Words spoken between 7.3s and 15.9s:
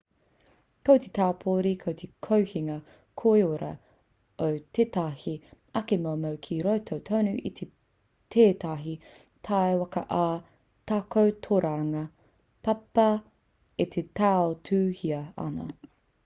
i tētahi takiwā ā-takotoranga papa e tautuhia ana